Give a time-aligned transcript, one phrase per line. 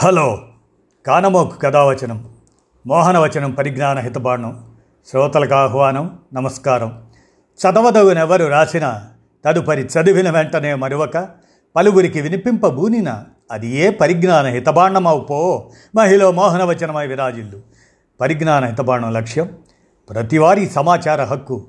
[0.00, 0.38] Hello.
[1.06, 2.30] కానమోకు కథావచనం
[2.86, 4.76] మోహనవచనం పరిజ్ఞాన హితబాణం
[5.10, 7.06] శ్రోతలకు ఆహ్వానం నమస్కారం.
[7.58, 9.04] చదవదగునెవరు రాసిన
[9.44, 11.28] తదుపరి చదివిన వెంటనే మరొక
[11.76, 17.60] పలువురికి వినిపింపబూనిన అది ఏ పరిజ్ఞాన హితబాణమవు పో మహిళ మోహనవచనమై విరాజిల్లు.
[18.20, 19.50] పరిజ్ఞాన హితబాణం లక్ష్యం
[20.10, 21.66] ప్రతివారీ సమాచార హక్కు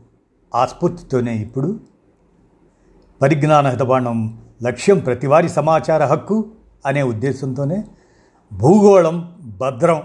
[0.55, 1.79] ఆ స్ఫూర్తితోనే ఇప్పుడు.
[3.21, 6.45] పరిజ్ఞాన హితబాండం లక్ష్యం ప్రతివారి సమాచార హక్కు
[6.85, 7.83] అనే ఉద్దేశంతోనే
[8.53, 10.01] భూగోళం భద్రం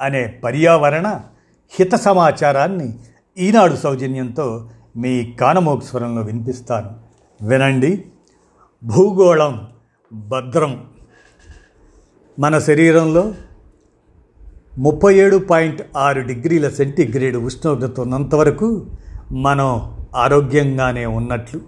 [0.00, 1.20] అనే పర్యావరణ
[1.70, 2.98] హిత సమాచారాన్ని
[3.38, 6.90] ఈనాడు సౌజన్యంతో మీ కానమోక్ స్వరంలో వినిపిస్తాను.
[7.46, 8.04] వినండి.
[8.84, 9.68] భూగోళం
[10.12, 10.86] భద్రం
[12.38, 13.34] మన శరీరంలో
[14.78, 18.86] ముప్పై ఏడు పాయింట్ ఆరు డిగ్రీల సెంటీగ్రేడ్ ఉష్ణోగ్రత ఉన్నంతవరకు
[19.32, 21.60] మనం ఆరోగ్యంగానే ఉన్నట్లు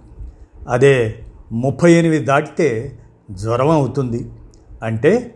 [0.69, 1.23] అదే
[1.53, 2.99] ముప్పై ఎనిమిది దాటితే
[3.31, 4.31] జ్వరం అవుతుంది.
[4.83, 5.36] అంటే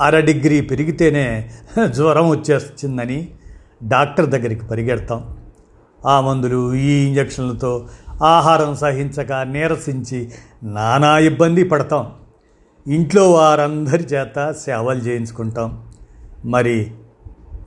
[0.00, 1.50] అర డిగ్రీ పెరిగితేనే
[1.90, 3.28] జ్వరం వచ్చేస్తుందని
[3.82, 5.36] డాక్టర్ దగ్గరికి పరిగెడతాం.
[6.06, 7.88] ఆ మందులు ఈ ఇంజక్షన్లతో
[8.24, 12.12] ఆహారం సహించక నీరసించి నానా ఇబ్బంది పడతాం.
[12.86, 15.82] ఇంట్లో వారందరి చేత సేవలు చేయించుకుంటాం.
[16.44, 16.90] మరి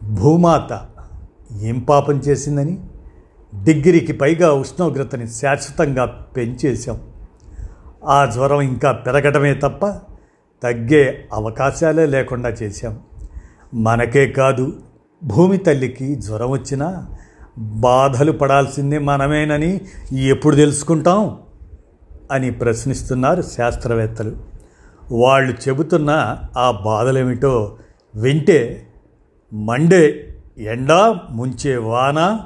[0.04, 0.86] భూమాత
[1.62, 2.78] ఏం పాపం చేసిందని?
[3.64, 7.00] డిగ్రీకి పైగా ఉష్ణోగ్రతని శాశ్వతంగా పెంచేశాం.
[8.06, 9.86] ఆ జ్వరం ఇంకా పెరగటమే తప్ప
[10.64, 13.00] తగ్గే అవకాశాలే లేకుండా చేశాం.
[13.74, 14.82] మనకే కాదు
[15.24, 17.08] భూమి తల్లికి జ్వరం వచ్చినా
[17.58, 21.38] బాధలు పడాల్సిందే మనమేనని ఎప్పుడు తెలుసుకుంటాం?
[22.32, 24.38] అని ప్రశ్నిస్తున్నారు శాస్త్రవేత్తలు.
[25.12, 27.78] వాళ్ళు చెబుతున్న ఆ బాధలేమిటో
[28.16, 28.88] వింటే
[29.54, 30.92] మండే ఎండ
[31.30, 32.40] ముంచే వాన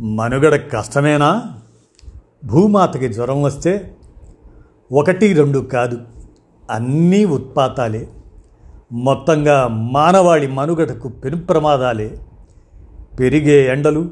[0.00, 1.54] మనుగడ కష్టమేనా?
[2.44, 3.94] భూమాతకి జ్వరం వస్తే
[4.92, 5.98] ఒకటి రెండు కాదు.
[6.70, 8.08] అన్నీ ఉత్పాతాలే.
[8.92, 12.18] మొత్తంగా మానవాళి మనుగడకు పెను ప్రమాదాలే
[13.20, 14.10] పెరిగే ఎండలు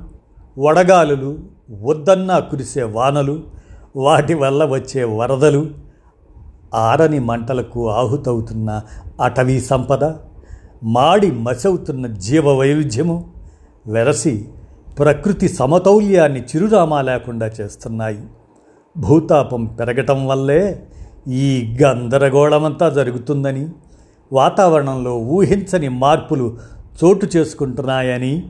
[0.59, 1.39] వడగాలులు
[1.83, 3.43] వద్దన్నా కురిసే వానలు
[3.97, 5.67] వాటి వల్ల వచ్చే వరదలు
[6.75, 8.83] ఆరని మంటలకు ఆహుతవుతున్న
[9.23, 10.05] అటవీ సంపద
[10.83, 13.31] మాడి మసవుతున్న జీవ వైవిధ్యము
[13.87, 14.49] వెరసి
[14.99, 18.23] ప్రకృతి సమతౌల్యాన్ని చిరునామా లేకుండా చేస్తున్నాయి.
[18.97, 20.87] భూతాపం పెరగటం వల్లే
[21.29, 23.69] ఈ గందరగోళమంతా జరుగుతుందని
[24.33, 26.59] వాతావరణంలో ఊహించని మార్పులు
[27.05, 28.49] చోటు చేసుకుంటున్నాయని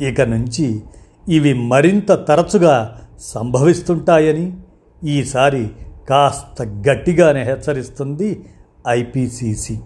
[0.00, 0.82] ఇక నుంచి
[1.28, 4.56] ఇవి మరింత తరచుగా సంభవిస్తుంటాయని
[5.04, 5.70] ఈసారి
[6.10, 8.44] కాస్త గట్టిగానే హెచ్చరిస్తుంది
[8.88, 9.78] ఐపీసీసీ.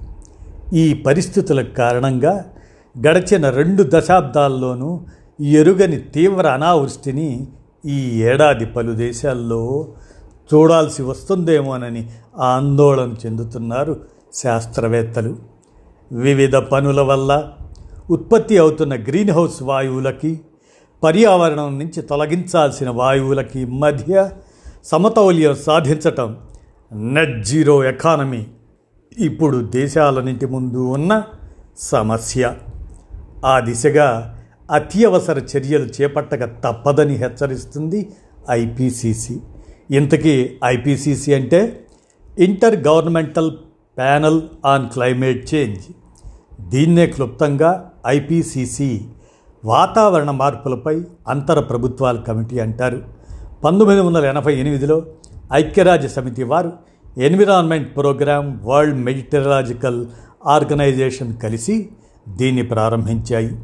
[0.75, 2.45] ఈ పరిస్థితుల కారణంగా
[3.09, 5.01] గడిచిన రెండు దశాబ్దాల్లోనూ
[5.41, 7.47] ఎరుగని తీవ్ర అనావృష్టిని
[7.87, 9.89] ఈ ఏడాది పలు దేశాల్లో
[10.55, 14.01] చూడాల్సి వస్తుందేమోనని ఆందోళన చెందుతున్నారు
[14.35, 15.37] శాస్త్రవేత్తలు.
[16.13, 17.51] వివిధ పనుల వల్ల
[18.11, 20.41] ఉత్పత్తి అవుతున్న గ్రీన్ హౌస్ వాయువులకి
[21.03, 24.31] పర్యావరణం నుంచి తొలగించాల్సిన వాయువులకి మధ్య
[24.85, 26.37] సమతౌల్యం సాధించటం
[26.93, 28.47] నెట్ జీరో ఎకానమీ
[29.19, 31.23] ఇప్పుడు దేశాలన్నింటి ముందు ఉన్న
[31.79, 32.53] సమస్య.
[33.47, 34.39] ఆ దిశగా
[34.71, 38.11] అత్యవసర చర్యలు చేపట్టక తప్పదని హెచ్చరిస్తుంది
[38.51, 39.41] ఐపీసీసీ.
[39.91, 41.87] ఇంతకీ ఐపీసీసీ అంటే
[42.87, 43.51] intergovernmental
[43.99, 45.81] panel on climate change.
[46.61, 49.01] దీన్నే క్లుప్తంగా ఐపీసీసీ
[49.65, 53.03] వాతావరణ మార్పులపై అంతర ప్రభుత్వాల కమిటీ అంటారు.
[53.65, 55.03] పంతొమ్మిది వందల ఎనభై ఎనిమిదిలో
[55.53, 56.73] ఐక్యరాజ్య సమితి వారు
[57.19, 60.07] environment programme world meteorological
[60.47, 61.89] organisation కలిసి
[62.29, 63.57] దీన్ని ప్రారంభించాయి.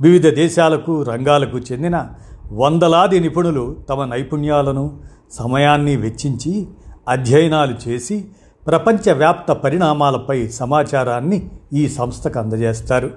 [0.00, 2.08] వివిధ దేశాలకు రంగాలకు చెందిన
[2.52, 6.66] వందలాది నిపుణులు తమ నైపుణ్యాలను సమయాన్ని వెచ్చించి
[7.08, 8.24] అధ్యయనాలు చేసి
[8.66, 13.10] ప్రపంచవ్యాప్త పరిణామాలపై సమాచారాన్ని ఈ సంస్థకు అందజేస్తారు.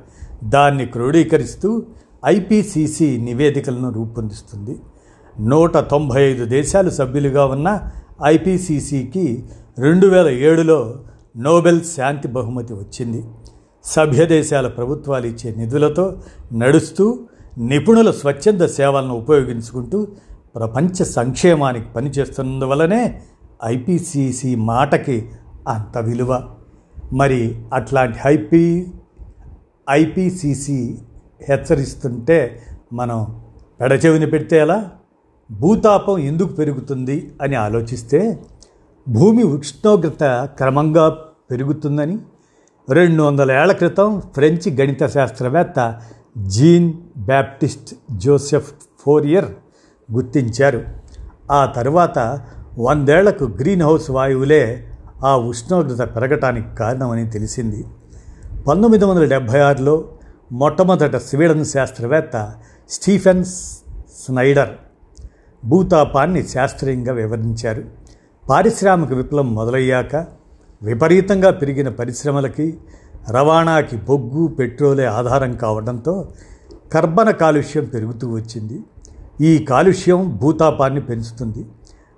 [0.44, 1.84] దాన్ని క్రోడీకరిస్తూ
[2.26, 4.80] ఐపీసీసీ నివేదికలను రూపొందిస్తుంది.
[5.40, 7.92] నూట తొంభై ఐదు దేశాలు సభ్యులుగా ఉన్న
[8.26, 9.44] ఐపీసీసీకి
[9.80, 10.96] రెండు వేల ఏడులో
[11.38, 13.24] నోబెల్ శాంతి బహుమతి వచ్చింది.
[13.84, 16.18] సభ్య దేశాల ప్రభుత్వాలు ఇచ్చే నిధులతో
[16.54, 17.20] నడుస్తూ
[17.58, 20.08] నిపుణుల స్వచ్ఛంద సేవలను ఉపయోగించుకుంటూ
[20.58, 23.22] ప్రపంచ సంక్షేమానికి పనిచేస్తున్నందువలనే
[23.66, 25.30] ఐపీసీసీ మాటకి
[25.68, 26.50] అంత విలువ.
[27.14, 28.88] మరి అట్లాంటి ఐపీ
[29.90, 30.98] ఐపీసీసీ
[31.50, 32.64] హెచ్చరిస్తుంటే
[32.94, 33.42] మనం
[33.82, 34.90] పెడచెవిని పెడితే ఎలా?
[35.52, 38.40] భూతాపం ఎందుకు పెరుగుతుంది అని ఆలోచిస్తే
[39.10, 41.10] భూమి ఉష్ణోగ్రత క్రమంగా
[41.52, 42.18] పెరుగుతుందని
[42.90, 46.02] రెండు వందల ఏళ్ళ క్రితం ఫ్రెంచ్ గణిత శాస్త్రవేత్త
[46.38, 49.46] జీన్ బ్యాప్టిస్ట్ జోసెఫ్ ఫోరియర్
[50.12, 50.84] గుర్తించారు.
[51.52, 52.42] ఆ తరువాత
[52.80, 54.88] వందేళ్ళకు గ్రీన్ హౌస్ వాయువులే
[55.26, 57.86] ఆ ఉష్ణోగ్రత పెరగటానికి కారణమని తెలిసింది.
[58.68, 60.08] పంతొమ్మిది వందల డెబ్భై ఆరులో
[60.52, 62.54] మొట్టమొదట స్వీడన్ శాస్త్రవేత్త
[62.90, 64.70] స్టీఫెన్ స్నైడర్
[65.66, 67.84] భూతాపాన్ని శాస్త్రీయంగా వివరించారు.
[68.50, 70.16] పారిశ్రామిక విప్లవం మొదలయ్యాక
[70.84, 72.78] విపరీతంగా పెరిగిన పరిశ్రమలకి
[73.30, 76.28] రవాణాకి బొగ్గు పెట్రోలే ఆధారం కావడంతో
[76.94, 78.80] కర్బన కాలుష్యం పెరుగుతూ వచ్చింది.
[79.42, 81.66] ఈ కాలుష్యం భూతాపాన్ని పెంచుతుంది.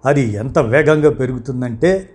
[0.06, 2.10] అది ఎంత వేగంగా పెరుగుతుందంటే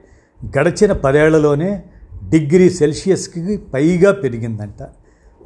[0.58, 1.82] గడిచిన పదేళ్ళలోనే
[2.28, 4.86] డిగ్రీ సెల్సియస్కి పైగా పెరిగిందంట.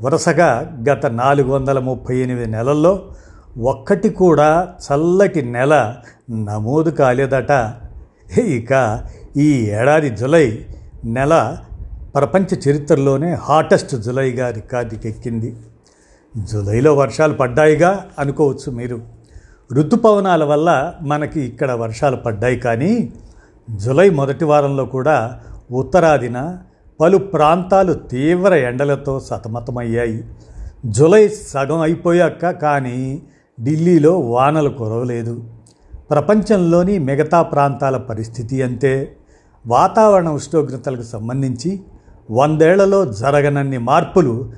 [0.03, 3.11] వరుసగా గత నాలుగు వందల ముప్పై ఎనిమిది నెలల్లో
[3.59, 5.97] ఒక్కటి కూడా చల్లటి నెల
[6.31, 7.75] నమోదు కాలేదట.
[8.39, 9.05] ఇక
[9.37, 10.67] ఈ ఏడాది జులై
[11.05, 11.57] నెల
[12.15, 15.57] ప్రపంచ చరిత్రలోనే హాటెస్ట్ జులైగా రికార్డుకెక్కింది.
[16.37, 19.18] జూలైలో వర్షాలు పడ్డాయిగా అనుకోవచ్చు మీరు.
[19.73, 23.13] ఋతుపవనాల వల్ల మనకి ఇక్కడ వర్షాలు పడ్డాయి కానీ
[23.71, 26.59] జులై మొదటి వారంలో కూడా ఉత్తరాదిన
[27.01, 30.25] పలు ప్రాంతాలు తీవ్ర ఎండలతో సతమతమయ్యాయి.
[30.87, 33.23] జులై సగం అయిపోయాక కానీ
[33.63, 35.45] ఢిల్లీలో వానలు కురవలేదు.
[36.11, 39.17] ప్రపంచంలోని మిగతా ప్రాంతాల పరిస్థితి అంతే.
[39.67, 41.81] వాతావరణ ఉష్ణోగ్రతలకు సంబంధించి
[42.31, 44.53] వందేళ్ళలో జరగనన్ని మార్పులు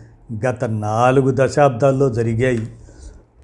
[0.49, 2.67] గత నాలుగు దశాబ్దాల్లో జరిగాయి.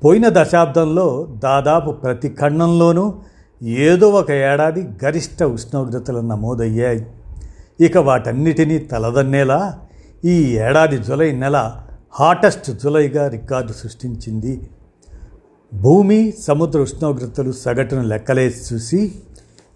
[0.04, 3.14] పోయిన దశాబ్దంలో దాదాపు ప్రతి ఖండంలోనూ
[3.62, 7.06] ఏదో ఒక ఏడాది గరిష్ట ఉష్ణోగ్రతలు నమోదయ్యాయి.
[7.81, 9.78] ఇక వాటన్నిటినీ తలదన్నేలా
[10.25, 11.82] ఈ ఏడాది జులై నెల
[12.12, 14.69] హాటెస్ట్ జులైగా రికార్డు సృష్టించింది.
[15.75, 19.12] భూమి సముద్ర ఉష్ణోగ్రతలు సగటును లెక్కలేసి చూసి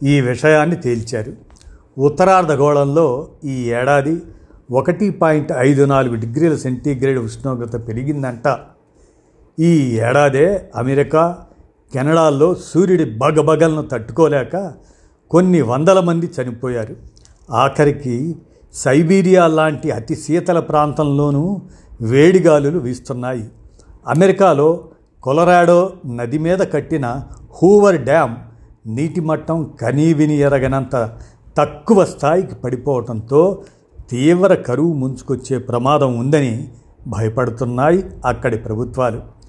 [0.02, 1.32] ఈ విషయాన్ని తేల్చారు.
[1.99, 4.23] ఉత్తరార్ధగోళంలో ఈ ఏడాది
[4.70, 8.58] ఒకటి పాయింట్ ఐదు నాలుగు డిగ్రీల సెంటీగ్రేడ్ ఉష్ణోగ్రత పెరిగిందంట.
[9.60, 11.38] ఈ ఏడాదే అమెరికా
[11.94, 14.72] కెనడాల్లో సూర్యుడి బగబగలను తట్టుకోలేక
[15.30, 16.96] కొన్ని వందల మంది చనిపోయారు.
[17.50, 18.36] ఆఖరికి
[18.74, 21.60] సైబీరియా లాంటి అతి శీతల ప్రాంతంలోనూ
[22.00, 23.48] వేడిగాలులు వీస్తున్నాయి.
[24.06, 24.84] అమెరికాలో
[25.22, 27.22] కొలరాడో నది మీద కట్టిన
[27.62, 28.36] హూవర్ డ్యామ్
[28.86, 31.16] నీటి మట్టం కనీవిని ఎరగనంత
[31.58, 33.62] తక్కువ స్థాయికి పడిపోవడంతో
[34.10, 36.68] తీవ్ర కరువు ముంచుకొచ్చే ప్రమాదం ఉందని
[37.06, 39.39] భయపడుతున్నాయి అక్కడి ప్రభుత్వాలు.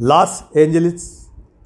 [0.00, 1.10] లాస్ ఏంజలిస్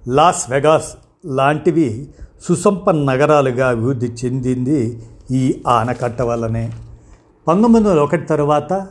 [0.08, 0.88] లాస్ వెగాస్
[1.26, 2.08] లాంటివి
[2.48, 6.72] సుసంపన్న నగరాలుగా అభివృద్ధి చెందింది ఈ ఆనకట్ట వల్లనే.
[7.48, 8.86] పంతొమ్మిది వందల ఒకటి తర్వాత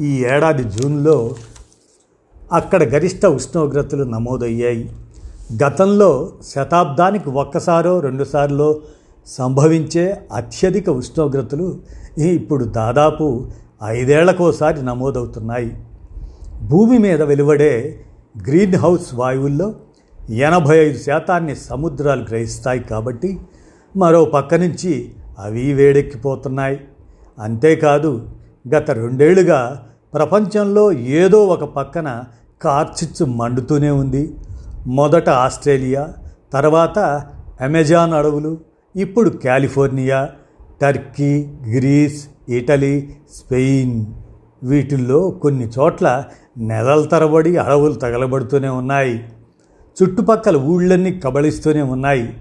[0.00, 1.34] ఈ ఏడాది జూన్లో
[2.52, 4.96] అక్కడ గరిష్ట ఉష్ణోగ్రతలు నమోదయ్యాయి.
[5.64, 8.80] గతంలో శతాబ్దానికి ఒక్కసారో రెండుసార్లు
[9.26, 11.78] సంభవించే అత్యధిక ఉష్ణోగ్రతలు
[12.18, 13.46] ఇప్పుడు దాదాపు
[13.84, 15.76] ఐదేళ్ళకోసారి నమోదవుతున్నాయి.
[16.62, 18.04] భూమి మీద వెలువడే
[18.36, 19.74] గ్రీన్ హౌస్ వాయువుల్లో
[20.30, 23.40] ఎనభై ఐదు శాతాన్ని సముద్రాలు గ్రహిస్తాయి కాబట్టి
[23.96, 26.80] మరో పక్క నుంచి అవి వేడెక్కిపోతున్నాయి.
[27.38, 28.28] అంతేకాదు
[28.74, 32.24] గత రెండేళ్ళుగా ప్రపంచంలో ఏదో ఒక పక్కన
[32.62, 34.34] కార్చిచ్చు మండుతూనే ఉంది.
[34.86, 36.14] మొదట ఆస్ట్రేలియా
[36.52, 36.98] తర్వాత
[37.60, 38.58] అమెజాన్ అడవులు
[38.96, 40.30] ఇప్పుడు California
[40.82, 44.06] Turkey Greece Italy Spain.
[44.62, 46.24] వీటిల్లో కొన్ని చోట్ల
[46.58, 49.24] నెలల తరబడి అడవులు తగలబడుతూనే ఉన్నాయి.
[50.02, 52.36] చుట్టుపక్కల ఊళ్ళన్నీ కబళిస్తూనే ఉన్నాయి.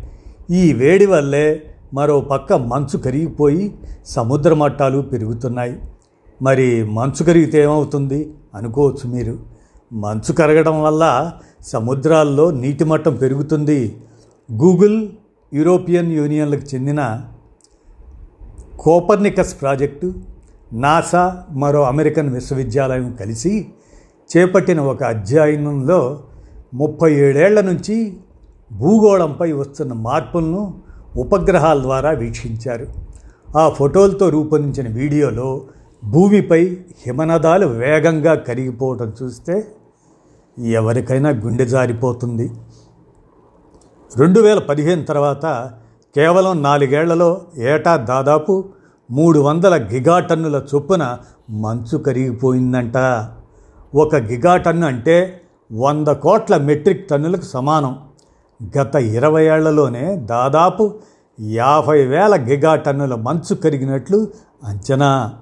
[0.52, 1.64] ఈ వేడి వల్లే
[1.94, 3.76] మరో పక్క మంచు కరిగిపోయి
[4.06, 5.78] సముద్ర మట్టాలు పెరుగుతున్నాయి.
[6.42, 9.40] మరి మంచు కరిగితే ఏమవుతుంది అనుకోవచ్చు మీరు.
[9.94, 11.32] మంచు కరగడం వల్ల
[11.62, 13.98] సముద్రాల్లో నీటి మట్టం పెరుగుతుంది.
[14.52, 15.08] గూగుల్
[15.54, 17.22] యూరోపియన్ యూనియన్లకు చెందిన
[18.80, 20.14] కోపర్నికస్ ప్రాజెక్టు
[20.74, 23.68] నాసా మరో అమెరికన్ విశ్వవిద్యాలయం కలిసి
[24.38, 26.24] చేపట్టిన ఒక అధ్యయనంలో
[26.74, 28.18] ముప్పై ఏడేళ్ళ నుంచి
[28.72, 30.80] భూగోళంపై వస్తున్న మార్పులను
[31.16, 32.88] ఉపగ్రహాల ద్వారా వీక్షించారు.
[33.58, 35.62] ఆ ఫోటోలతో రూపొందించిన వీడియోలో
[36.06, 39.68] భూమిపై హిమనదాలు వేగంగా కరిగిపోవటం చూస్తే
[40.68, 42.52] ఎవరికైనా గుండె జారిపోతుంది.
[44.18, 45.72] రెండు వేల పదిహేను తర్వాత
[46.16, 48.66] కేవలం నాలుగేళ్ళలో ఏటా దాదాపు
[49.12, 51.18] మూడు వందల గిగాటన్నుల చొప్పున
[51.50, 52.98] మంచు కరిగిపోయిందంట.
[53.96, 55.42] ఒక గిగాటన్ను అంటే
[55.74, 57.98] వంద కోట్ల మెట్రిక్ టన్నులకు సమానం.
[58.78, 60.94] గత ఇరవై ఏళ్ళలోనే దాదాపు
[61.40, 64.28] యాభై వేల గిగాటన్నుల మంచు కరిగినట్లు
[64.64, 65.34] అంచనా.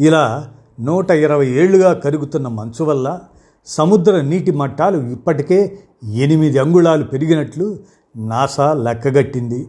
[0.00, 0.48] ఇలా
[0.80, 3.20] నూట ఇరవై ఏళ్ళుగా కరుగుతున్న మంచు వల్ల
[3.66, 5.78] సముద్ర నీటి మట్టాలు ఇప్పటికే
[6.14, 7.78] ఎనిమిది అంగుళాలు పెరిగినట్లు
[8.16, 9.68] నాసా లెక్కగట్టింది.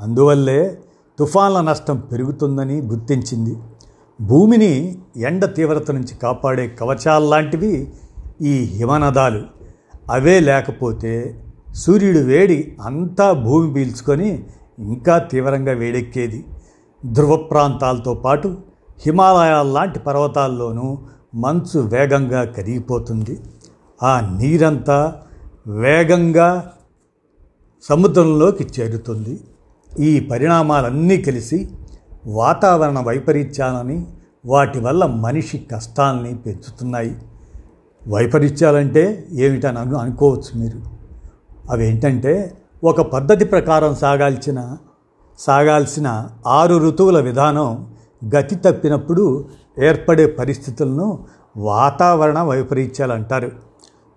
[0.00, 0.78] అందువల్లే
[1.22, 3.56] తుఫాన్ల నష్టం పెరుగుతుందని గుర్తించింది.
[4.20, 7.92] భూమిని ఎండ తీవ్రత నుంచి కాపాడే కవచాల్లాంటివి
[8.42, 9.42] ఈ హిమనదాలు.
[10.10, 14.46] అవే లేకపోతే సూర్యుడు వేడి అంతా భూమి పీల్చుకొని
[14.78, 16.44] ఇంకా తీవ్రంగా వేడెక్కేది.
[17.12, 18.56] ధ్రువ ప్రాంతాలతో పాటు
[19.06, 20.98] హిమాలయాల లాంటి పర్వతాల్లోనూ
[21.34, 23.40] మంచు వేగంగా కరిగిపోతుంది.
[24.02, 25.22] ఆ నీరంతా
[25.66, 26.72] వేగంగా
[27.82, 29.40] సముద్రంలోకి చేరుతుంది.
[30.00, 31.70] ఈ పరిణామాలన్నీ కలిసి
[32.26, 34.06] వాతావరణ వైపరీత్యాలని
[34.46, 37.16] వాటి వల్ల మనిషి కష్టాలని పెంచుతున్నాయి.
[38.08, 40.80] వైపరీత్యాలంటే ఏమిటని అను అనుకోవచ్చు మీరు.
[41.70, 44.76] అవేంటంటే ఒక పద్ధతి ప్రకారం సాగాల్సిన
[45.38, 47.94] సాగాల్సిన ఆరు ఋతువుల విధానం
[48.36, 49.48] గతి తప్పినప్పుడు
[49.82, 51.24] ఏర్పడే పరిస్థితులను
[51.56, 53.50] వాతావరణ వైపరీత్యాలు అంటారు.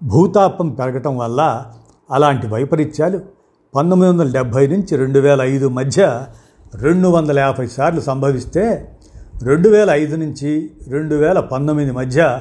[0.04, 1.66] భూతాపం పెరగటం వల్ల
[2.12, 3.35] అలాంటి వైపరీత్యాలు
[3.76, 6.26] పంతొమ్మిది వందల డెబ్భై నుంచి రెండు వేల ఐదు మధ్య
[6.74, 8.64] రెండు వందల యాభై సార్లు సంభవిస్తే
[9.44, 10.52] రెండు వేల ఐదు నుంచి
[10.88, 12.40] రెండు వేల పంతొమ్మిది మధ్య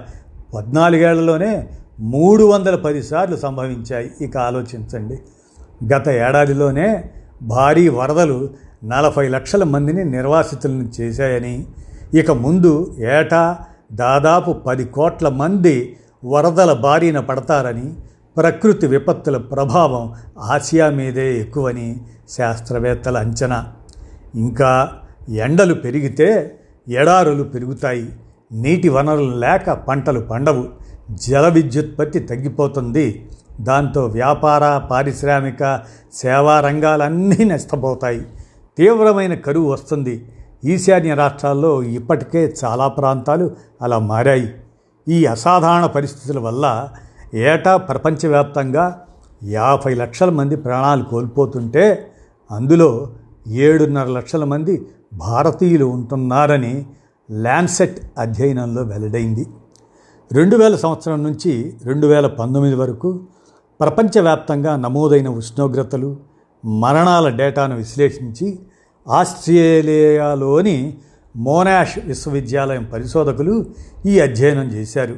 [0.55, 1.69] పద్నాలుగేళ్ళలోనే
[2.01, 4.11] మూడు వందల పది సార్లు సంభవించాయి.
[4.21, 5.17] ఇక ఆలోచించండి.
[5.95, 7.05] గత ఏడాదిలోనే
[7.43, 8.39] భారీ వరదలు
[8.85, 11.67] నలభై లక్షల మందిని నిర్వాసితులను చేశాయని
[12.15, 13.59] ఇక ముందు ఏటా
[13.93, 17.89] దాదాపు పది కోట్ల మంది వరదల బారిన పడతారని
[18.37, 23.73] ప్రకృతి విపత్తుల ప్రభావం ఆసియా మీదే ఎక్కువని శాస్త్రవేత్తల అంచనా.
[24.35, 24.89] ఇంకా
[25.29, 28.09] ఎండలు పెరిగితే ఎడారులు పెరుగుతాయి.
[28.53, 30.69] నీటి వనరులు లేక పంటలు పండవు.
[31.11, 33.29] జల విద్యుత్పత్తి తగ్గిపోతుంది.
[33.61, 35.81] దాంతో వ్యాపార పారిశ్రామిక
[36.15, 38.27] సేవా రంగాలన్నీ నష్టపోతాయి.
[38.79, 40.29] తీవ్రమైన కరువు వస్తుంది.
[40.65, 43.51] ఈశాన్య రాష్ట్రాల్లో ఇప్పటికే చాలా ప్రాంతాలు
[43.83, 44.55] అలా మారాయి.
[45.09, 46.89] ఈ అసాధారణ పరిస్థితుల వల్ల
[47.35, 49.01] ఏటా ప్రపంచవ్యాప్తంగా
[49.43, 52.13] యాభై లక్షల మంది ప్రాణాలు కోల్పోతుంటే
[52.51, 53.11] అందులో
[53.47, 56.87] ఏడున్నర లక్షల మంది భారతీయులు ఉంటున్నారని
[57.33, 59.47] ల్యాన్సెట్ అధ్యయనంలో వెల్లడైంది.
[60.33, 63.21] రెండు వేల సంవత్సరం నుంచి రెండు వేల పంతొమ్మిది వరకు
[63.81, 66.17] ప్రపంచవ్యాప్తంగా నమోదైన ఉష్ణోగ్రతలు
[66.65, 68.59] మరణాల డేటాను విశ్లేషించి
[69.09, 70.99] ఆస్ట్రేలియాలోని
[71.37, 73.65] మోనాష్ విశ్వవిద్యాలయం పరిశోధకులు
[74.07, 75.17] ఈ అధ్యయనం చేశారు.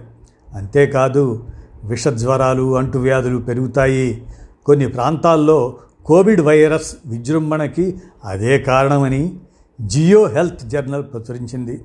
[0.54, 1.44] అంతేకాదు
[1.87, 4.23] విషజ్వరాలు అంటువ్యాధులు పెరుగుతాయి.
[4.66, 5.75] కొన్ని ప్రాంతాల్లో
[6.05, 9.40] కోవిడ్ వైరస్ విజృంభణకి అదే కారణమని
[9.81, 11.85] జియో హెల్త్ జర్నల్ ప్రచురించింది.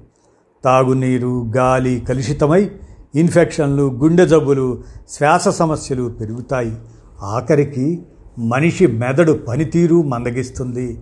[0.63, 2.71] తాగునీరు గాలి కలుషితమై
[3.15, 6.77] ఇన్ఫెక్షన్లు గుండె జబ్బులు శ్వాస సమస్యలు పెరుగుతాయి.
[7.21, 8.03] ఆఖరికి
[8.39, 11.01] మనిషి మెదడు పనితీరు మందగిస్తుంది.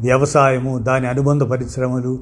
[0.00, 2.18] వ్యవసాయము దాని అనుబంధ పరిశ్రమలు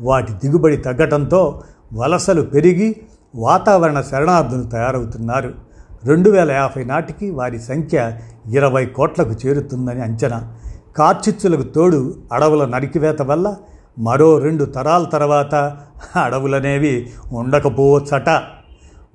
[0.00, 1.62] వాటి దిగుబడి తగ్గటంతో
[1.94, 2.96] వలసలు పెరిగి
[3.34, 5.69] వాతావరణ శరణార్థులు తయారవుతున్నారు.
[6.04, 8.18] రెండు వేల యాభై నాటికి వారి సంఖ్య
[8.52, 10.56] ఇరవై కోట్లకు చేరుతుందని అంచనా.
[10.96, 13.56] కార్చిచ్చులకు తోడు అడవుల నరికివేత వల్ల
[13.98, 15.54] మరో రెండు తరాల తర్వాత
[16.24, 18.42] అడవులనేవి ఉండకపోవచ్చట.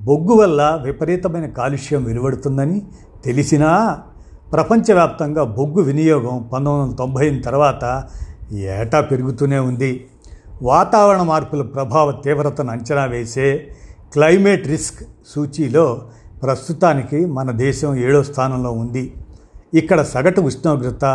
[0.02, 2.82] బొగ్గు వల్ల విపరీతమైన కాలుష్యం వెలువడుతుందని
[3.26, 4.00] తెలిసినా
[4.52, 8.04] ప్రపంచవ్యాప్తంగా బొగ్గు వినియోగం పంతొమ్మిది వందల తొంభై తర్వాత
[8.54, 10.08] ఏటా పెరుగుతూనే ఉంది.
[10.62, 13.72] వాతావరణ మార్పుల ప్రభావ తీవ్రతను అంచనా వేసే
[14.14, 16.02] క్లైమేట్ రిస్క్ సూచీలో
[16.46, 19.06] ప్రస్తుతానికి మన దేశం ఏడో స్థానంలో ఉంది.
[19.74, 21.06] ఇక్కడ సగటు ఉష్ణోగ్రత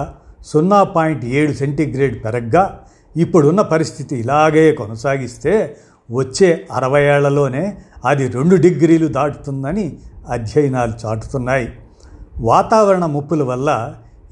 [0.45, 2.65] సున్నా పాయింట్ ఏడు సెంటీగ్రేడ్ పెరగ్గా
[3.17, 5.55] ఇప్పుడున్న పరిస్థితి ఇలాగే కొనసాగిస్తే
[6.11, 7.65] వచ్చే అరవై ఏళ్ళలోనే
[8.05, 9.85] అది రెండు డిగ్రీలు దాటుతుందని
[10.29, 11.69] అధ్యయనాలు చాటుతున్నాయి.
[12.41, 13.71] వాతావరణ ముప్పుల వల్ల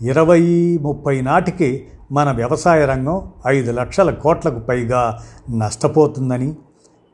[0.02, 0.43] ఇరవై
[0.81, 1.69] ముప్పై నాటికి
[2.12, 5.02] మన వ్యవసాయ రంగం ఐదు లక్షల కోట్లకు పైగా
[5.50, 6.50] నష్టపోతుందని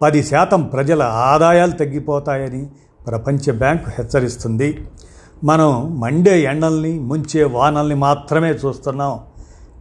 [0.03, 2.63] పది శాతం ప్రజల ఆదాయాలు తగ్గిపోతాయని
[3.07, 4.87] ప్రపంచ బ్యాంకు హెచ్చరిస్తుంది.
[5.45, 9.19] మనం మండే ఎండల్ని ముంచే వానల్ని మాత్రమే చూస్తున్నాం.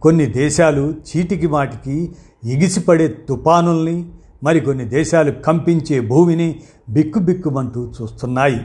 [0.02, 2.12] కొన్ని దేశాలు చీటికి మాటికి
[2.44, 4.06] ఎగిసిపడే తుపానుల్ని
[4.44, 8.60] మరికొన్ని దేశాలు కంపించే భూమిని బిక్కుబిక్కుమంటూ చూస్తున్నాయి.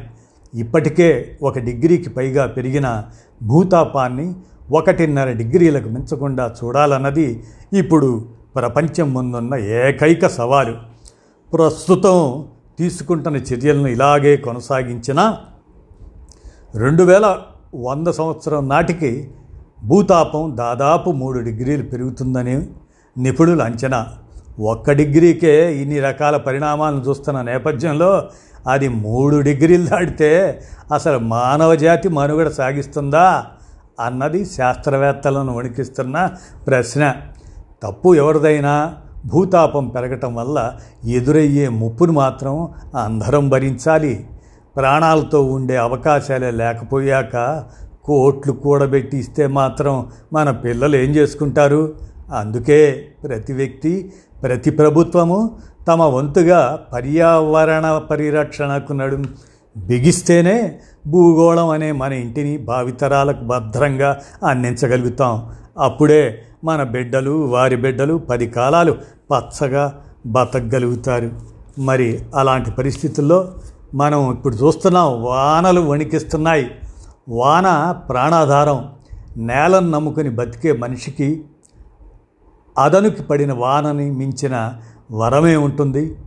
[0.56, 3.04] ఇప్పటికే ఒక డిగ్రీకి పైగా పెరిగిన
[3.44, 4.34] భూతాపాన్ని
[4.72, 8.26] ఒకటిన్నర డిగ్రీలకు మించకుండా చూడాలన్నది ఇప్పుడు
[8.56, 10.76] ప్రపంచం ముందున్న ఏకైక సవాలు.
[11.54, 12.46] ప్రస్తుతం
[12.80, 15.38] తీసుకుంటున్న చర్యలను ఇలాగే కొనసాగించిన
[16.76, 17.38] రెండు వేల
[17.76, 19.32] వంద సంవత్సరం నాటికి
[19.84, 22.56] భూతాపం దాదాపు మూడు డిగ్రీలు పెరుగుతుందని
[23.18, 24.08] నిపుణుల అంచనా.
[24.60, 28.30] ఒక్క డిగ్రీకే ఇన్ని రకాల పరిణామాలను చూస్తున్న నేపథ్యంలో
[28.68, 30.32] అది మూడు డిగ్రీలు దాటితే
[30.94, 33.46] అసలు మానవ జాతి మనుగడ సాగిస్తుందా
[34.00, 36.30] అన్నది శాస్త్రవేత్తలను వణికిస్తున్న
[36.68, 37.16] ప్రశ్న.
[37.84, 40.74] తప్పు ఎవరిదైనా భూతాపం పెరగటం వల్ల
[41.06, 44.28] ఎదురయ్యే ముప్పును మాత్రం అందరం భరించాలి.
[44.76, 47.64] ప్రాణాలతో ఉండే అవకాశాలే లేకపోయాక
[48.04, 51.94] కోట్లు కూడబెట్టి ఇస్తే మాత్రం మన పిల్లలు ఏం చేసుకుంటారు?
[52.34, 55.58] అందుకే ప్రతి వ్యక్తి ప్రతి ప్రభుత్వము
[55.88, 59.18] తమ వంతుగా పర్యావరణ పరిరక్షణకు నడు
[59.78, 65.50] బిగిస్తేనే భూగోళం అనే మన ఇంటిని భావితరాలకు భద్రంగా అందించగలుగుతాం.
[65.80, 68.92] అప్పుడే మన బిడ్డలు వారి బిడ్డలు పది కాలాలు
[69.32, 71.32] పచ్చగా బతకగలుగుతారు.
[71.80, 73.54] మరి అలాంటి పరిస్థితుల్లో
[73.96, 76.72] మనం ఇప్పుడు చూస్తున్నాం వానలు వణికిస్తున్నాయి.
[77.30, 78.90] వాన ప్రాణాధారం.
[79.38, 81.44] నేలను నమ్ముకుని బతికే మనిషికి
[82.78, 84.74] అదనుకి పడిన వానని మించిన
[85.12, 86.18] వరమే ఉంటుంది.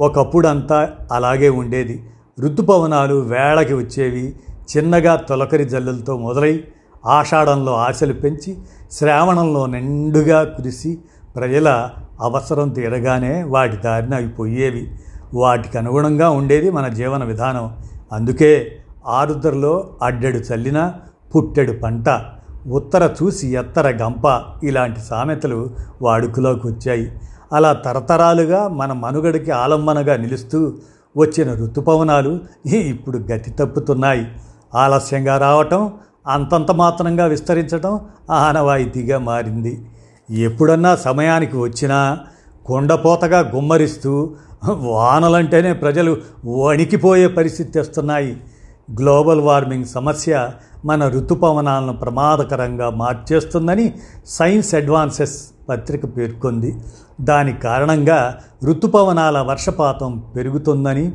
[0.00, 2.10] ఒకప్పుడు అంతా అలాగే ఉండేది.
[2.40, 4.36] ఋతుపవనాలు వేళకి వచ్చేవి.
[4.76, 6.64] చిన్నగా తొలకరి జల్లులతో మొదలై
[7.06, 8.58] ఆషాఢంలో ఆశలు పెంచి
[8.92, 10.98] శ్రావణంలో నిండుగా కురిసి
[11.36, 11.88] ప్రజల
[12.20, 14.90] అవసరం తీరగానే వాటి దారిన అవి పోయేవి.
[15.34, 17.76] వాటికి అనుగుణంగా ఉండేది మన జీవన విధానం.
[18.12, 20.92] అందుకే ఆరుద్రలో అడ్డెడు చల్లిన
[21.36, 22.04] పుట్టెడు పంట
[22.66, 25.70] ఉత్తర చూసి ఎత్తర గంప ఇలాంటి సామెతలు
[26.02, 27.12] వాడుకలోకి వచ్చాయి.
[27.52, 30.72] అలా తరతరాలుగా మన మనుగడికి ఆలంబనగా నిలుస్తూ
[31.16, 34.26] వచ్చిన ఋతుపవనాలు ఇప్పుడు గతి తప్పుతున్నాయి.
[34.74, 35.92] ఆలస్యంగా రావటం
[36.26, 38.00] అంతంత మాత్రంగా విస్తరించడం
[38.30, 39.86] ఆనవాయితీగా మారింది.
[40.30, 42.18] ఎప్పుడన్నా సమయానికి వచ్చినా
[42.66, 44.34] కొండపోతగా గుమ్మరిస్తూ
[44.68, 48.40] వానలంటేనే ప్రజలు వణికిపోయే పరిస్థితి తెస్తున్నాయి.
[48.98, 50.50] గ్లోబల్ వార్మింగ్ సమస్య
[50.84, 53.94] మన ఋతుపవనాలను ప్రమాదకరంగా మార్చేస్తుందని
[54.26, 56.80] సైన్స్ అడ్వాన్సెస్ పత్రిక పేర్కొంది.
[57.20, 61.12] దాని కారణంగా ఋతుపవనాల వర్షపాతం పెరుగుతుందని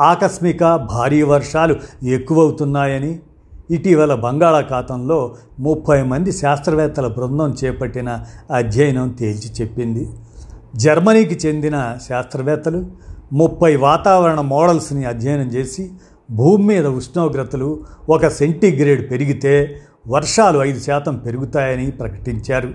[0.00, 3.20] ఆకస్మిక భారీ వర్షాలు ఎక్కువవుతున్నాయని
[3.70, 10.08] ఇటీవల బంగాళాఖాతంలో ముప్పై మంది శాస్త్రవేత్తల బృందం చేపట్టిన అధ్యయనం తేల్చి చెప్పింది.
[10.76, 12.86] జర్మనీకి చెందిన శాస్త్రవేత్తలు
[13.32, 15.90] ముప్పై వాతావరణ మోడల్స్ని అధ్యయనం చేసి
[16.30, 22.74] భూమి మీద ఉష్ణోగ్రతలు ఒక సెంటీగ్రేడ్ పెరిగితే వర్షాలు ఐదు శాతం పెరుగుతాయని ప్రకటించారు.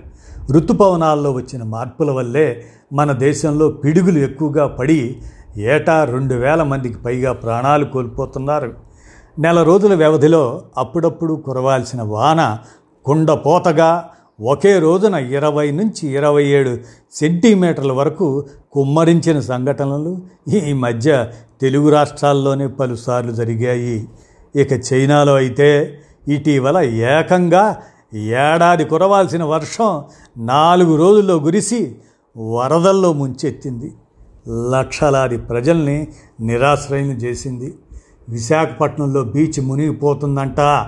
[0.51, 5.21] ఋతుపవనాల్లో వచ్చిన మార్పుల వల్లే మన దేశంలో పిడుగులు ఎక్కువగా పడి
[5.57, 8.90] ఏటా రెండు వేల మందికి పైగా ప్రాణాలు కోల్పోతున్నారు.
[9.39, 12.57] నెల రోజుల వ్యవధిలో అప్పుడప్పుడు కురవాల్సిన వాన
[13.05, 14.09] కుండపోతగా
[14.41, 16.79] ఒకే రోజున ఇరవై నుంచి ఇరవై ఏడు
[17.13, 20.21] సెంటీమీటర్ల వరకు కుమ్మరించిన సంఘటనలు
[20.53, 24.07] ఈ మధ్య తెలుగు రాష్ట్రాల్లోనే పలుసార్లు జరిగాయి.
[24.55, 27.81] ఇక చైనాలో అయితే ఇటీవల ఏకంగా
[28.15, 30.03] ఏడాది కురవాల్సిన వర్షం
[30.37, 31.95] నాలుగు రోజుల్లో గురిసి
[32.37, 33.93] వరదల్లో ముంచెత్తింది.
[34.71, 36.07] లక్షలాది ప్రజల్ని
[36.41, 37.73] నిరాశ్రయం చేసింది.
[38.31, 40.85] విశాఖపట్నంలో బీచ్ మునిగిపోతుందంట.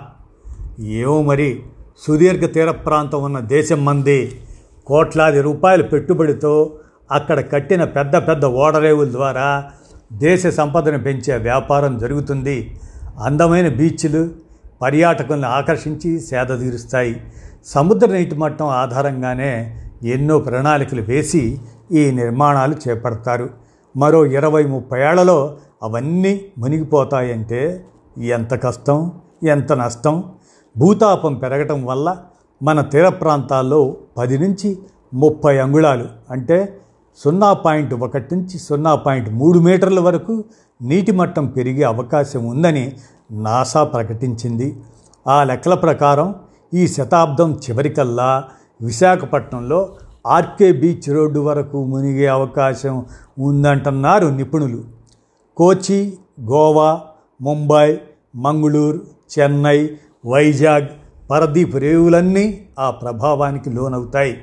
[0.80, 1.60] ఏమో మరి.
[2.08, 4.42] సుదీర్ఘ తీర ప్రాంతం ఉన్న దేశం మంది
[4.86, 6.72] కోట్లాది రూపాయల పెట్టుబడితో
[7.12, 9.64] అక్కడ కట్టిన పెద్ద పెద్ద ఓడరేవుల ద్వారా
[10.14, 12.80] దేశ సంపదను పెంచే వ్యాపారం జరుగుతుంది.
[13.24, 14.30] అందమైన బీచ్లు
[14.82, 17.22] పర్యాటకులను ఆకర్షించి సేద తీరుస్తాయి.
[17.66, 21.60] సముద్ర నీటి మట్టం ఆధారంగానే ఎన్నో ప్రణాళికలు వేసి
[21.92, 23.50] ఈ నిర్మాణాలు చేపడతారు.
[23.98, 27.86] మరో ఇరవై ముప్పై ఏళ్ళలో అవన్నీ మునిగిపోతాయంటే
[28.18, 29.12] ఎంత కష్టం
[29.44, 30.24] ఎంత నష్టం?
[30.78, 32.18] భూతాపం పెరగటం వల్ల
[32.64, 34.78] మన తీర ప్రాంతాల్లో పది నుంచి
[35.14, 36.80] ముప్పై అంగుళాలు అంటే
[37.26, 40.44] సున్నా పాయింట్ ఒకటి నుంచి సున్నా పాయింట్ మూడు మీటర్ల వరకు
[40.82, 42.98] నీటి మట్టం పెరిగే అవకాశం ఉందని
[43.32, 44.80] నాసా ప్రకటించింది.
[45.28, 46.36] ఆ లెక్కల ప్రకారం
[46.74, 48.44] ఈ శతాబ్దం చివరికల్లా
[48.82, 49.90] విశాఖపట్నంలో
[50.28, 53.06] ఆర్కే బీచ్ రోడ్డు వరకు మునిగే అవకాశం
[53.40, 54.84] ఉందంటున్నారు నిపుణులు.
[55.58, 57.02] కోచి గోవా
[57.42, 57.98] ముంబై
[58.36, 59.02] మంగళూరు
[59.34, 59.90] చెన్నై
[60.26, 60.88] వైజాగ్
[61.32, 64.38] పరదీప్ రేవులన్నీ ఆ ప్రభావానికి లోనవుతాయి.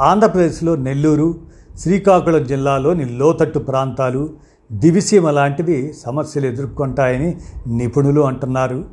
[0.00, 1.34] ఆంధ్రప్రదేశ్లో నెల్లూరు
[1.78, 4.30] శ్రీకాకుళం జిల్లాలోని లోతట్టు ప్రాంతాలు
[4.72, 8.84] దివిసీమ లాంటివి సమస్యలు ఎదుర్కొంటాయని నిపుణులు అంటున్నారు.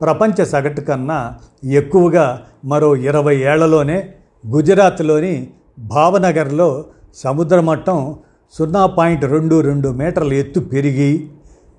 [0.00, 4.08] ప్రపంచ సగటు కన్నా ఎక్కువగా మరో ఇరవై ఏళ్ళలోనే
[4.46, 8.16] గుజరాత్లోని భావనగర్లో సముద్ర మట్టం
[8.58, 11.28] సున్నా పాయింట్ రెండు రెండు మీటర్ల ఎత్తు పెరిగి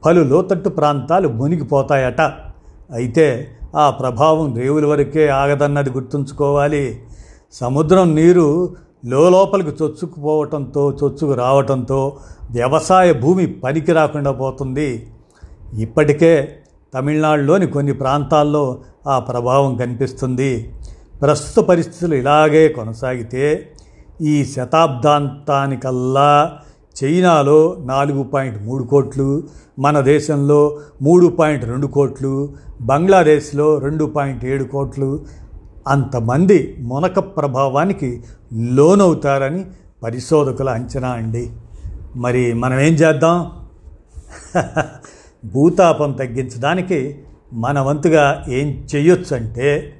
[0.05, 2.21] పలు లోతట్టు ప్రాంతాలు మునిగిపోతాయట.
[2.91, 6.99] అయితే ఆ ప్రభావం రేవుల వరకే ఆగదన్నది గుర్తుంచుకోవాలి.
[7.53, 12.17] సముద్రం నీరు లోపలికి చొచ్చుకుపోవటంతో చొచ్చుకు రావటంతో
[12.51, 15.07] వ్యవసాయ భూమి పనికి రాకుండా పోతుంది.
[15.73, 16.57] ఇప్పటికే
[16.93, 20.73] తమిళనాడులోని కొన్ని ప్రాంతాల్లో ఆ ప్రభావం కనిపిస్తుంది.
[21.21, 23.71] ప్రస్తుత పరిస్థితులు ఇలాగే కొనసాగితే
[24.21, 26.59] ఈ శతాబ్దాంతానికల్లా
[27.03, 29.43] చైనాలో నాలుగు పాయింట్ మూడు కోట్లు
[29.79, 32.49] మన దేశంలో మూడు పాయింట్ రెండు కోట్లు
[32.81, 35.25] బంగ్లాదేశ్లో రెండు పాయింట్ ఏడు కోట్లు.
[35.87, 38.23] అంతమంది మునక ప్రభావానికి
[38.53, 39.65] లోనవుతారని
[40.03, 41.49] పరిశోధకుల అంచనా అండి.
[42.15, 43.51] మరి మనం ఏం చేద్దాం?
[45.45, 47.19] భూతాపం తగ్గించడానికి
[47.53, 49.93] మన వంతుగా ఏం చేయొచ్చంటే అంటే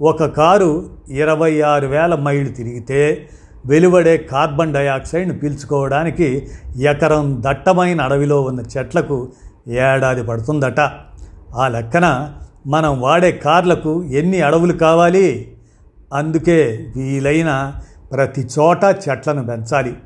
[0.00, 3.28] ఒక కారు ఇరవై ఆరు వేల మైళ్ళు తిరిగితే
[3.66, 9.28] వెలువడే కార్బన్ డయాక్సైడ్ను పీల్చుకోవడానికి ఎకరం దట్టమైన అడవిలో ఉన్న చెట్లకు
[9.68, 10.80] ఏడాది పడుతుందట.
[11.56, 12.32] ఆ లెక్కన
[12.66, 15.56] మనం వాడే కార్లకు ఎన్ని అడవులు కావాలి?
[16.14, 17.72] అందుకే వీలైన
[18.12, 19.96] ప్రతి చోట చెట్లను పెంచాలి.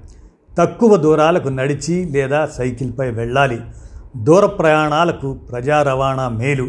[0.58, 3.60] తక్కువ దూరాలకు నడిచి లేదా సైకిల్పై వెళ్ళాలి.
[4.16, 6.68] దూర ప్రయాణాలకు ప్రజా రవాణా మేలు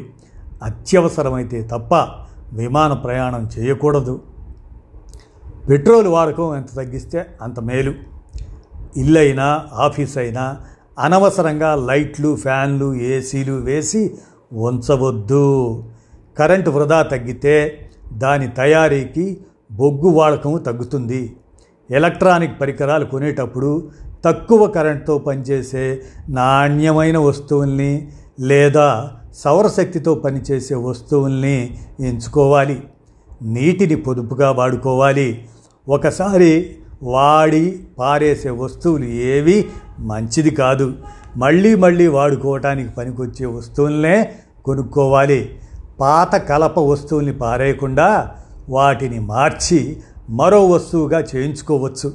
[0.64, 1.96] అత్యవసరమైతే తప్ప
[2.54, 4.22] విమాన ప్రయాణం చేయకూడదు.
[5.70, 7.94] పెట్రోల్ వాడకం ఎంత తగ్గిస్తే అంత మేలు.
[8.98, 10.58] ఇల్లు అయినా ఆఫీస్ అయినా
[11.00, 14.16] అనవసరంగా లైట్లు ఫ్యాన్లు ఏసీలు వేసి
[14.54, 15.84] ఉంచవద్దు
[16.40, 19.38] కరెంటు వృధా తగ్గితే దాని తయారీకి
[19.72, 21.36] బొగ్గు వాడకం తగ్గుతుంది.
[21.92, 23.90] ఎలక్ట్రానిక్ పరికరాలు కొనేటప్పుడు
[24.26, 32.84] తక్కువ కరెంటుతో పనిచేసే నాణ్యమైన వస్తువుల్ని లేదా సౌరశక్తితో పనిచేసే వస్తువుల్ని ఎంచుకోవాలి.
[33.42, 35.46] నీటిని పొదుపుగా వాడుకోవాలి.
[35.90, 39.68] ఒకసారి వాడి పారేసే వస్తువులు ఏవి
[40.00, 40.94] మంచిది కాదు.
[41.38, 45.60] మళ్ళీ మళ్ళీ వాడుకోవటానికి పనికొచ్చే వస్తువులనే కొనుక్కోవాలి.
[46.00, 48.32] పాత కలప వస్తువుల్ని పారేయకుండా
[48.70, 49.98] వాటిని మార్చి
[50.30, 52.14] మరో వస్తువుగా చేయించుకోవచ్చు.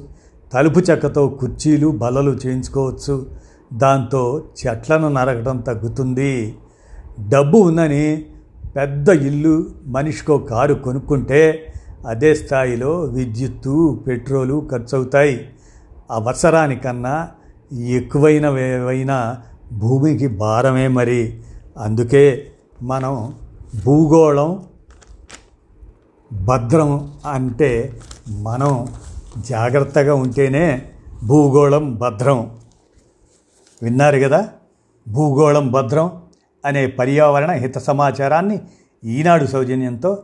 [0.53, 3.25] తలుపు చెక్కతో కుర్చీలు బల్లలు చేయించుకోవచ్చు.
[3.73, 6.55] దాంతో చెట్లను నరకడం తగ్గుతుంది.
[7.29, 8.25] డబ్బు ఉందని
[8.75, 11.70] పెద్ద ఇల్లు మనిషికో కారు కొనుక్కుంటే
[12.07, 15.49] అదే స్థాయిలో విద్యుత్తు పెట్రోలు ఖర్చు అవుతాయి
[16.11, 17.29] అవసరానికన్నా
[17.73, 19.37] ఎక్కువైనవేవైనా
[19.71, 21.41] భూమికి భారమే మరి.
[21.77, 23.33] అందుకే మనం
[23.85, 24.63] భూగోళం
[26.33, 28.87] భద్రం అంటే మనం
[29.49, 30.91] జాగ్రత్తగా ఉంటేనే
[31.23, 32.51] భూగోళం భద్రం.
[33.83, 34.49] విన్నారు కదా?
[35.07, 36.21] భూగోళం భద్రం
[36.65, 38.59] అనే పర్యావరణ హిత సమాచారాన్ని
[39.05, 40.23] ఈనాడు సౌజన్యంతో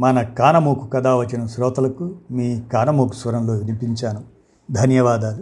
[0.00, 4.20] మన కానమూకు కథ వచ్చిన శ్రోతలకు మీ కానమూకు స్వరంలో వినిపించాను.
[4.70, 5.38] ధన్యవాదాలు.